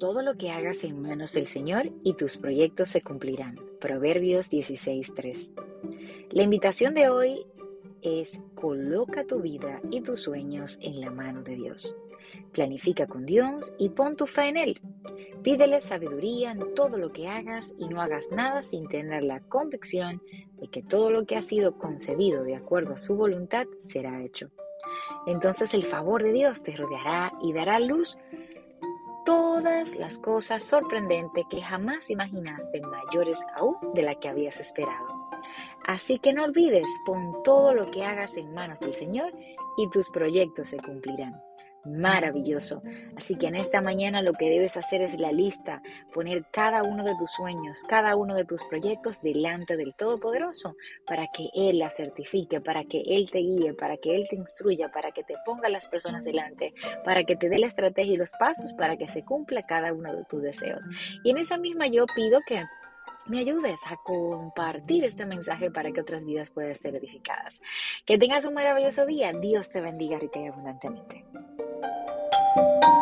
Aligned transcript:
todo 0.00 0.22
lo 0.22 0.36
que 0.36 0.50
hagas 0.50 0.82
en 0.82 1.02
manos 1.02 1.34
del 1.34 1.46
Señor 1.46 1.92
y 2.02 2.14
tus 2.14 2.38
proyectos 2.38 2.88
se 2.88 3.02
cumplirán. 3.02 3.60
Proverbios 3.80 4.50
16:3. 4.50 5.52
La 6.30 6.42
invitación 6.42 6.94
de 6.94 7.10
hoy 7.10 7.46
es 8.00 8.40
coloca 8.54 9.26
tu 9.26 9.40
vida 9.40 9.80
y 9.90 10.00
tus 10.00 10.22
sueños 10.22 10.78
en 10.80 11.02
la 11.02 11.10
mano 11.10 11.42
de 11.42 11.54
Dios. 11.54 11.98
Planifica 12.52 13.06
con 13.06 13.26
Dios 13.26 13.74
y 13.78 13.90
pon 13.90 14.16
tu 14.16 14.26
fe 14.26 14.48
en 14.48 14.56
Él. 14.56 14.80
Pídele 15.42 15.82
sabiduría 15.82 16.52
en 16.52 16.74
todo 16.74 16.96
lo 16.96 17.12
que 17.12 17.28
hagas 17.28 17.74
y 17.78 17.86
no 17.86 18.00
hagas 18.00 18.30
nada 18.30 18.62
sin 18.62 18.88
tener 18.88 19.22
la 19.22 19.40
convicción 19.40 20.22
de 20.58 20.68
que 20.68 20.82
todo 20.82 21.10
lo 21.10 21.26
que 21.26 21.36
ha 21.36 21.42
sido 21.42 21.76
concebido 21.76 22.42
de 22.42 22.56
acuerdo 22.56 22.94
a 22.94 22.98
su 22.98 23.16
voluntad 23.16 23.66
será 23.76 24.24
hecho. 24.24 24.50
Entonces 25.26 25.74
el 25.74 25.84
favor 25.84 26.22
de 26.22 26.32
Dios 26.32 26.62
te 26.62 26.74
rodeará 26.74 27.32
y 27.42 27.52
dará 27.52 27.78
luz 27.80 28.16
todas 29.30 29.94
las 29.94 30.18
cosas 30.18 30.64
sorprendentes 30.64 31.44
que 31.48 31.62
jamás 31.62 32.10
imaginaste, 32.10 32.80
mayores 32.80 33.46
aún 33.54 33.76
de 33.94 34.02
la 34.02 34.16
que 34.16 34.28
habías 34.28 34.58
esperado. 34.58 35.30
Así 35.86 36.18
que 36.18 36.32
no 36.32 36.42
olvides, 36.42 36.88
pon 37.06 37.40
todo 37.44 37.72
lo 37.72 37.92
que 37.92 38.04
hagas 38.04 38.36
en 38.36 38.52
manos 38.52 38.80
del 38.80 38.92
Señor 38.92 39.32
y 39.76 39.88
tus 39.90 40.10
proyectos 40.10 40.70
se 40.70 40.78
cumplirán 40.78 41.40
maravilloso. 41.84 42.82
Así 43.16 43.36
que 43.36 43.46
en 43.46 43.56
esta 43.56 43.80
mañana 43.80 44.22
lo 44.22 44.32
que 44.32 44.50
debes 44.50 44.76
hacer 44.76 45.02
es 45.02 45.18
la 45.18 45.32
lista, 45.32 45.82
poner 46.12 46.44
cada 46.50 46.82
uno 46.82 47.04
de 47.04 47.14
tus 47.16 47.30
sueños, 47.30 47.82
cada 47.88 48.16
uno 48.16 48.34
de 48.34 48.44
tus 48.44 48.62
proyectos 48.64 49.22
delante 49.22 49.76
del 49.76 49.94
Todopoderoso 49.94 50.76
para 51.06 51.28
que 51.28 51.48
Él 51.54 51.78
la 51.78 51.90
certifique, 51.90 52.60
para 52.60 52.84
que 52.84 53.02
Él 53.06 53.30
te 53.30 53.38
guíe, 53.38 53.74
para 53.74 53.96
que 53.96 54.14
Él 54.14 54.26
te 54.28 54.36
instruya, 54.36 54.90
para 54.90 55.12
que 55.12 55.22
te 55.24 55.34
ponga 55.44 55.68
las 55.68 55.86
personas 55.86 56.24
delante, 56.24 56.74
para 57.04 57.24
que 57.24 57.36
te 57.36 57.48
dé 57.48 57.58
la 57.58 57.66
estrategia 57.66 58.14
y 58.14 58.18
los 58.18 58.32
pasos 58.32 58.72
para 58.72 58.96
que 58.96 59.08
se 59.08 59.24
cumpla 59.24 59.66
cada 59.66 59.92
uno 59.92 60.14
de 60.14 60.24
tus 60.24 60.42
deseos. 60.42 60.84
Y 61.24 61.30
en 61.30 61.38
esa 61.38 61.58
misma 61.58 61.86
yo 61.86 62.06
pido 62.14 62.40
que 62.46 62.64
me 63.26 63.38
ayudes 63.38 63.80
a 63.86 63.96
compartir 63.96 65.04
este 65.04 65.26
mensaje 65.26 65.70
para 65.70 65.92
que 65.92 66.00
otras 66.00 66.24
vidas 66.24 66.50
puedan 66.50 66.74
ser 66.74 66.96
edificadas. 66.96 67.60
Que 68.04 68.18
tengas 68.18 68.44
un 68.44 68.54
maravilloso 68.54 69.06
día. 69.06 69.32
Dios 69.32 69.70
te 69.70 69.80
bendiga 69.80 70.18
rica 70.18 70.40
y 70.40 70.46
abundantemente. 70.46 71.24
Thank 72.54 72.84
you. 72.84 72.99